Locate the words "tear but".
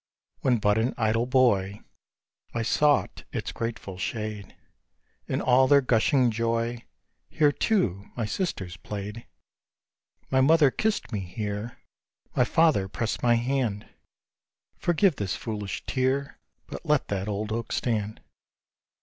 15.85-16.83